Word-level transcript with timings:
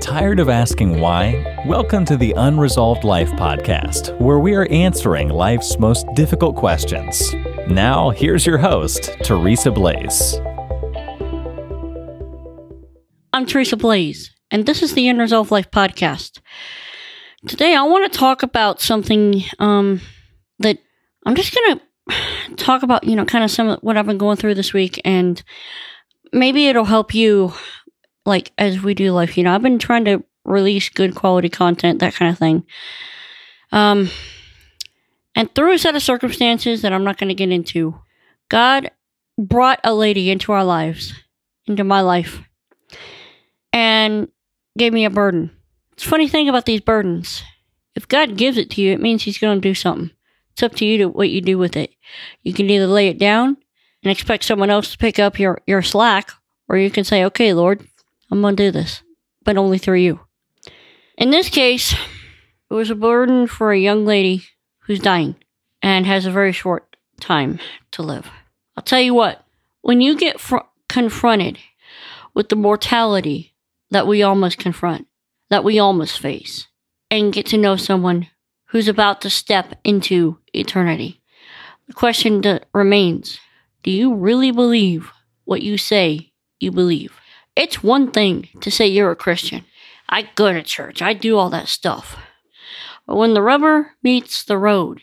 Tired 0.00 0.40
of 0.40 0.48
asking 0.48 1.00
why? 1.00 1.62
Welcome 1.66 2.04
to 2.06 2.16
the 2.16 2.32
Unresolved 2.36 3.04
Life 3.04 3.30
podcast, 3.32 4.18
where 4.20 4.40
we 4.40 4.54
are 4.54 4.66
answering 4.66 5.28
life's 5.28 5.78
most 5.78 6.06
difficult 6.14 6.56
questions. 6.56 7.32
Now, 7.68 8.10
here's 8.10 8.44
your 8.44 8.58
host, 8.58 9.16
Teresa 9.22 9.70
Blaze. 9.70 10.40
I'm 13.32 13.46
Teresa 13.46 13.76
Blaze, 13.76 14.34
and 14.50 14.66
this 14.66 14.82
is 14.82 14.94
the 14.94 15.08
Unresolved 15.08 15.52
Life 15.52 15.70
podcast. 15.70 16.40
Today, 17.46 17.74
I 17.74 17.82
want 17.82 18.12
to 18.12 18.18
talk 18.18 18.42
about 18.42 18.80
something 18.80 19.44
um, 19.60 20.00
that 20.58 20.78
I'm 21.24 21.36
just 21.36 21.54
going 21.54 21.80
to 22.48 22.56
talk 22.56 22.82
about, 22.82 23.04
you 23.04 23.14
know, 23.14 23.24
kind 23.24 23.44
of 23.44 23.50
some 23.50 23.68
of 23.68 23.78
what 23.80 23.96
I've 23.96 24.06
been 24.06 24.18
going 24.18 24.38
through 24.38 24.54
this 24.54 24.72
week, 24.72 25.00
and 25.04 25.42
maybe 26.32 26.66
it'll 26.66 26.84
help 26.84 27.14
you 27.14 27.52
like 28.26 28.52
as 28.58 28.82
we 28.82 28.94
do 28.94 29.12
life. 29.12 29.36
You 29.36 29.44
know, 29.44 29.54
I've 29.54 29.62
been 29.62 29.78
trying 29.78 30.04
to 30.06 30.24
release 30.44 30.88
good 30.88 31.14
quality 31.14 31.48
content, 31.48 32.00
that 32.00 32.14
kind 32.14 32.30
of 32.30 32.38
thing. 32.38 32.64
Um, 33.72 34.10
and 35.34 35.52
through 35.54 35.72
a 35.72 35.78
set 35.78 35.96
of 35.96 36.02
circumstances 36.02 36.82
that 36.82 36.92
I'm 36.92 37.04
not 37.04 37.18
going 37.18 37.28
to 37.28 37.34
get 37.34 37.50
into, 37.50 37.98
God 38.48 38.90
brought 39.38 39.80
a 39.82 39.94
lady 39.94 40.30
into 40.30 40.52
our 40.52 40.64
lives, 40.64 41.12
into 41.66 41.82
my 41.82 42.00
life, 42.00 42.40
and 43.72 44.28
gave 44.78 44.92
me 44.92 45.04
a 45.04 45.10
burden. 45.10 45.50
It's 45.92 46.04
funny 46.04 46.28
thing 46.28 46.48
about 46.48 46.66
these 46.66 46.80
burdens. 46.80 47.42
If 47.94 48.08
God 48.08 48.36
gives 48.36 48.56
it 48.58 48.70
to 48.70 48.80
you, 48.82 48.92
it 48.92 49.00
means 49.00 49.22
He's 49.22 49.38
going 49.38 49.60
to 49.60 49.68
do 49.68 49.74
something. 49.74 50.10
It's 50.52 50.62
up 50.62 50.74
to 50.76 50.84
you 50.84 50.98
to 50.98 51.08
what 51.08 51.30
you 51.30 51.40
do 51.40 51.58
with 51.58 51.76
it. 51.76 51.90
You 52.42 52.52
can 52.52 52.70
either 52.70 52.86
lay 52.86 53.08
it 53.08 53.18
down 53.18 53.56
and 54.02 54.10
expect 54.10 54.44
someone 54.44 54.70
else 54.70 54.92
to 54.92 54.98
pick 54.98 55.18
up 55.18 55.38
your, 55.38 55.60
your 55.66 55.82
slack, 55.82 56.30
or 56.68 56.76
you 56.76 56.90
can 56.90 57.04
say, 57.04 57.24
okay, 57.24 57.52
Lord, 57.52 57.86
I'm 58.30 58.40
going 58.40 58.56
to 58.56 58.64
do 58.64 58.70
this, 58.70 59.02
but 59.44 59.56
only 59.56 59.78
through 59.78 59.98
you. 59.98 60.20
In 61.16 61.30
this 61.30 61.48
case, 61.48 61.92
it 61.92 62.74
was 62.74 62.90
a 62.90 62.94
burden 62.94 63.46
for 63.46 63.72
a 63.72 63.78
young 63.78 64.04
lady 64.04 64.44
who's 64.80 64.98
dying 64.98 65.36
and 65.82 66.06
has 66.06 66.26
a 66.26 66.30
very 66.30 66.52
short 66.52 66.96
time 67.20 67.58
to 67.92 68.02
live. 68.02 68.28
I'll 68.76 68.82
tell 68.82 69.00
you 69.00 69.14
what, 69.14 69.44
when 69.82 70.00
you 70.00 70.16
get 70.16 70.40
fr- 70.40 70.58
confronted 70.88 71.58
with 72.34 72.48
the 72.48 72.56
mortality 72.56 73.54
that 73.90 74.06
we 74.06 74.22
all 74.22 74.34
must 74.34 74.58
confront, 74.58 75.06
that 75.50 75.64
we 75.64 75.78
all 75.78 75.92
must 75.92 76.18
face, 76.18 76.66
and 77.10 77.32
get 77.32 77.46
to 77.46 77.58
know 77.58 77.76
someone 77.76 78.28
who's 78.66 78.88
about 78.88 79.20
to 79.20 79.30
step 79.30 79.78
into 79.84 80.38
eternity, 80.52 81.20
the 81.86 81.92
question 81.92 82.40
that 82.40 82.66
remains 82.72 83.38
do 83.82 83.90
you 83.90 84.14
really 84.14 84.50
believe 84.50 85.12
what 85.44 85.62
you 85.62 85.76
say 85.76 86.32
you 86.58 86.72
believe? 86.72 87.12
It's 87.56 87.82
one 87.82 88.10
thing 88.10 88.48
to 88.60 88.70
say 88.70 88.86
you're 88.86 89.12
a 89.12 89.16
Christian. 89.16 89.64
I 90.08 90.28
go 90.34 90.52
to 90.52 90.62
church. 90.62 91.00
I 91.00 91.12
do 91.12 91.36
all 91.38 91.50
that 91.50 91.68
stuff. 91.68 92.16
But 93.06 93.16
when 93.16 93.34
the 93.34 93.42
rubber 93.42 93.92
meets 94.02 94.42
the 94.42 94.58
road 94.58 95.02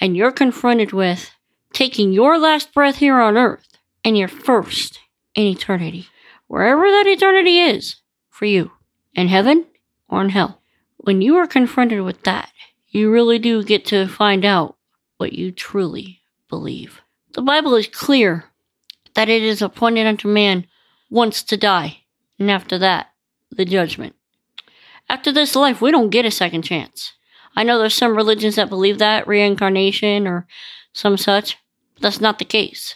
and 0.00 0.16
you're 0.16 0.32
confronted 0.32 0.92
with 0.92 1.30
taking 1.72 2.12
your 2.12 2.38
last 2.38 2.72
breath 2.72 2.96
here 2.96 3.20
on 3.20 3.36
earth 3.36 3.68
and 4.04 4.16
your 4.16 4.28
first 4.28 5.00
in 5.34 5.46
eternity, 5.46 6.08
wherever 6.48 6.90
that 6.90 7.06
eternity 7.06 7.60
is 7.60 7.96
for 8.30 8.46
you, 8.46 8.72
in 9.14 9.28
heaven 9.28 9.66
or 10.08 10.22
in 10.22 10.30
hell, 10.30 10.60
when 10.96 11.22
you 11.22 11.36
are 11.36 11.46
confronted 11.46 12.02
with 12.02 12.22
that, 12.24 12.50
you 12.88 13.10
really 13.10 13.38
do 13.38 13.62
get 13.62 13.84
to 13.86 14.08
find 14.08 14.44
out 14.44 14.76
what 15.18 15.32
you 15.32 15.52
truly 15.52 16.20
believe. 16.48 17.00
The 17.32 17.42
Bible 17.42 17.74
is 17.74 17.86
clear 17.86 18.44
that 19.14 19.28
it 19.28 19.42
is 19.42 19.62
appointed 19.62 20.06
unto 20.06 20.28
man 20.28 20.66
once 21.10 21.42
to 21.42 21.56
die, 21.56 21.98
and 22.38 22.50
after 22.50 22.78
that, 22.78 23.08
the 23.50 23.64
judgment. 23.64 24.14
After 25.08 25.32
this 25.32 25.54
life, 25.54 25.80
we 25.80 25.90
don't 25.90 26.10
get 26.10 26.24
a 26.24 26.30
second 26.30 26.62
chance. 26.62 27.12
I 27.54 27.62
know 27.62 27.78
there's 27.78 27.94
some 27.94 28.16
religions 28.16 28.56
that 28.56 28.68
believe 28.68 28.98
that, 28.98 29.26
reincarnation 29.26 30.26
or 30.26 30.46
some 30.92 31.16
such, 31.16 31.56
but 31.94 32.02
that's 32.02 32.20
not 32.20 32.38
the 32.38 32.44
case. 32.44 32.94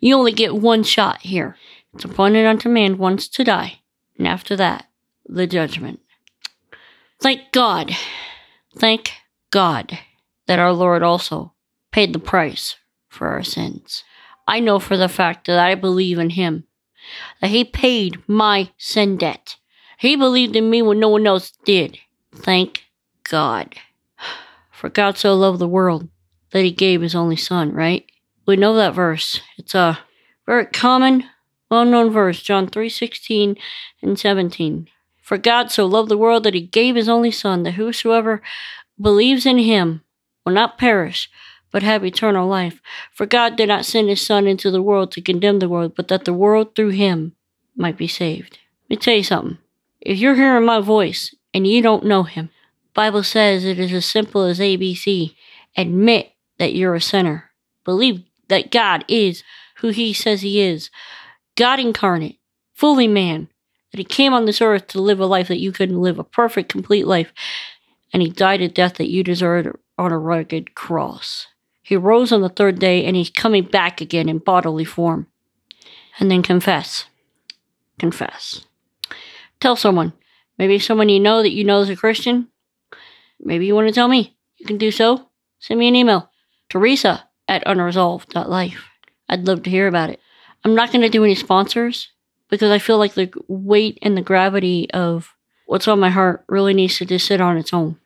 You 0.00 0.16
only 0.16 0.32
get 0.32 0.54
one 0.54 0.82
shot 0.82 1.22
here. 1.22 1.56
It's 1.92 2.04
appointed 2.04 2.46
unto 2.46 2.68
man 2.68 2.98
once 2.98 3.28
to 3.28 3.44
die, 3.44 3.80
and 4.18 4.26
after 4.26 4.56
that, 4.56 4.86
the 5.26 5.46
judgment. 5.46 6.00
Thank 7.20 7.52
God, 7.52 7.92
thank 8.76 9.12
God 9.50 9.98
that 10.46 10.58
our 10.58 10.72
Lord 10.72 11.02
also 11.02 11.52
paid 11.92 12.12
the 12.12 12.18
price 12.18 12.76
for 13.08 13.28
our 13.28 13.42
sins. 13.42 14.04
I 14.46 14.60
know 14.60 14.78
for 14.78 14.96
the 14.96 15.08
fact 15.08 15.46
that 15.46 15.58
I 15.58 15.74
believe 15.74 16.18
in 16.18 16.30
Him 16.30 16.64
that 17.40 17.50
he 17.50 17.64
paid 17.64 18.22
my 18.26 18.70
sin 18.78 19.16
debt. 19.16 19.56
He 19.98 20.16
believed 20.16 20.56
in 20.56 20.70
me 20.70 20.82
when 20.82 21.00
no 21.00 21.08
one 21.08 21.26
else 21.26 21.52
did. 21.64 21.98
Thank 22.34 22.84
God. 23.22 23.74
For 24.70 24.88
God 24.88 25.16
so 25.16 25.34
loved 25.34 25.58
the 25.60 25.68
world 25.68 26.08
that 26.50 26.64
he 26.64 26.70
gave 26.70 27.00
his 27.00 27.14
only 27.14 27.36
son, 27.36 27.72
right? 27.72 28.04
We 28.46 28.56
know 28.56 28.74
that 28.74 28.94
verse. 28.94 29.40
It's 29.56 29.74
a 29.74 30.00
very 30.46 30.66
common, 30.66 31.24
well-known 31.70 32.10
verse, 32.10 32.42
John 32.42 32.68
3:16 32.68 33.56
and 34.02 34.18
17. 34.18 34.88
For 35.22 35.38
God 35.38 35.70
so 35.70 35.86
loved 35.86 36.10
the 36.10 36.18
world 36.18 36.44
that 36.44 36.54
he 36.54 36.60
gave 36.60 36.96
his 36.96 37.08
only 37.08 37.30
son 37.30 37.62
that 37.62 37.72
whosoever 37.72 38.42
believes 39.00 39.46
in 39.46 39.58
him 39.58 40.02
will 40.44 40.52
not 40.52 40.76
perish 40.76 41.30
but 41.74 41.82
have 41.82 42.04
eternal 42.04 42.46
life. 42.46 42.80
For 43.12 43.26
God 43.26 43.56
did 43.56 43.66
not 43.66 43.84
send 43.84 44.08
his 44.08 44.24
Son 44.24 44.46
into 44.46 44.70
the 44.70 44.80
world 44.80 45.10
to 45.10 45.20
condemn 45.20 45.58
the 45.58 45.68
world, 45.68 45.96
but 45.96 46.06
that 46.06 46.24
the 46.24 46.32
world 46.32 46.76
through 46.76 46.90
him 46.90 47.34
might 47.74 47.98
be 47.98 48.06
saved. 48.06 48.60
Let 48.84 48.90
me 48.90 48.96
tell 48.96 49.16
you 49.16 49.24
something. 49.24 49.58
If 50.00 50.18
you're 50.18 50.36
hearing 50.36 50.64
my 50.64 50.78
voice 50.78 51.34
and 51.52 51.66
you 51.66 51.82
don't 51.82 52.04
know 52.04 52.22
him, 52.22 52.50
Bible 52.94 53.24
says 53.24 53.64
it 53.64 53.80
is 53.80 53.92
as 53.92 54.06
simple 54.06 54.44
as 54.44 54.60
ABC. 54.60 55.34
Admit 55.76 56.30
that 56.58 56.74
you're 56.76 56.94
a 56.94 57.00
sinner. 57.00 57.50
Believe 57.84 58.22
that 58.46 58.70
God 58.70 59.04
is 59.08 59.42
who 59.78 59.88
he 59.88 60.12
says 60.12 60.42
he 60.42 60.60
is. 60.60 60.90
God 61.56 61.80
incarnate, 61.80 62.38
fully 62.72 63.08
man, 63.08 63.48
that 63.90 63.98
he 63.98 64.04
came 64.04 64.32
on 64.32 64.44
this 64.44 64.62
earth 64.62 64.86
to 64.88 65.02
live 65.02 65.18
a 65.18 65.26
life 65.26 65.48
that 65.48 65.58
you 65.58 65.72
couldn't 65.72 66.00
live, 66.00 66.20
a 66.20 66.24
perfect, 66.24 66.68
complete 66.68 67.08
life, 67.08 67.32
and 68.12 68.22
he 68.22 68.30
died 68.30 68.60
a 68.60 68.68
death 68.68 68.94
that 68.98 69.10
you 69.10 69.24
deserved 69.24 69.76
on 69.98 70.12
a 70.12 70.18
rugged 70.18 70.76
cross. 70.76 71.48
He 71.84 71.96
rose 71.96 72.32
on 72.32 72.40
the 72.40 72.48
third 72.48 72.78
day 72.78 73.04
and 73.04 73.14
he's 73.14 73.28
coming 73.28 73.62
back 73.62 74.00
again 74.00 74.26
in 74.26 74.38
bodily 74.38 74.86
form. 74.86 75.26
And 76.18 76.30
then 76.30 76.42
confess. 76.42 77.04
Confess. 77.98 78.64
Tell 79.60 79.76
someone. 79.76 80.14
Maybe 80.56 80.78
someone 80.78 81.10
you 81.10 81.20
know 81.20 81.42
that 81.42 81.52
you 81.52 81.62
know 81.62 81.80
is 81.80 81.90
a 81.90 81.96
Christian. 81.96 82.48
Maybe 83.38 83.66
you 83.66 83.74
want 83.74 83.88
to 83.88 83.92
tell 83.92 84.08
me. 84.08 84.34
You 84.56 84.64
can 84.64 84.78
do 84.78 84.90
so. 84.90 85.28
Send 85.58 85.78
me 85.78 85.88
an 85.88 85.94
email. 85.94 86.30
Teresa 86.70 87.28
at 87.46 87.66
unresolved.life. 87.66 88.88
I'd 89.28 89.46
love 89.46 89.62
to 89.64 89.70
hear 89.70 89.86
about 89.86 90.08
it. 90.08 90.20
I'm 90.64 90.74
not 90.74 90.90
going 90.90 91.02
to 91.02 91.10
do 91.10 91.22
any 91.22 91.34
sponsors 91.34 92.12
because 92.48 92.70
I 92.70 92.78
feel 92.78 92.96
like 92.96 93.12
the 93.12 93.30
weight 93.46 93.98
and 94.00 94.16
the 94.16 94.22
gravity 94.22 94.90
of 94.92 95.34
what's 95.66 95.86
on 95.86 96.00
my 96.00 96.08
heart 96.08 96.44
really 96.48 96.72
needs 96.72 96.96
to 96.96 97.04
just 97.04 97.26
sit 97.26 97.42
on 97.42 97.58
its 97.58 97.74
own. 97.74 97.98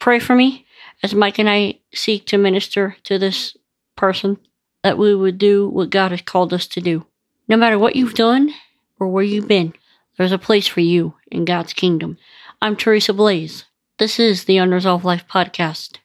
Pray 0.00 0.18
for 0.18 0.34
me 0.34 0.66
as 1.02 1.14
Mike 1.14 1.38
and 1.38 1.48
I 1.48 1.78
seek 1.94 2.26
to 2.26 2.38
minister 2.38 2.96
to 3.04 3.18
this 3.18 3.56
person, 3.96 4.38
that 4.82 4.98
we 4.98 5.14
would 5.14 5.38
do 5.38 5.68
what 5.68 5.90
God 5.90 6.10
has 6.10 6.22
called 6.22 6.52
us 6.52 6.66
to 6.68 6.80
do. 6.80 7.06
No 7.48 7.56
matter 7.56 7.78
what 7.78 7.96
you've 7.96 8.14
done 8.14 8.52
or 8.98 9.08
where 9.08 9.24
you've 9.24 9.48
been, 9.48 9.74
there's 10.16 10.32
a 10.32 10.38
place 10.38 10.66
for 10.66 10.80
you 10.80 11.14
in 11.30 11.44
God's 11.44 11.72
kingdom. 11.72 12.18
I'm 12.62 12.76
Teresa 12.76 13.12
Blaze. 13.12 13.64
This 13.98 14.18
is 14.18 14.44
the 14.44 14.58
Unresolved 14.58 15.04
Life 15.04 15.26
Podcast. 15.28 15.98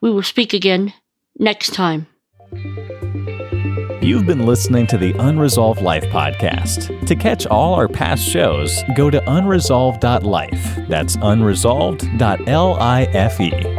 We 0.00 0.10
will 0.10 0.22
speak 0.22 0.54
again 0.54 0.94
next 1.38 1.74
time. 1.74 2.06
You've 4.00 4.26
been 4.26 4.46
listening 4.46 4.86
to 4.86 4.96
the 4.96 5.12
Unresolved 5.18 5.82
Life 5.82 6.04
podcast. 6.04 7.06
To 7.06 7.14
catch 7.14 7.46
all 7.46 7.74
our 7.74 7.88
past 7.88 8.22
shows, 8.22 8.82
go 8.96 9.10
to 9.10 9.20
unresolved.life. 9.20 10.88
That's 10.88 11.16
unresolved.life. 11.16 13.77